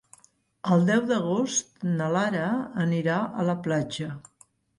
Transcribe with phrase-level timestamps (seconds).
[0.75, 2.47] El deu d'agost na Lara
[2.87, 4.11] anirà a la platja.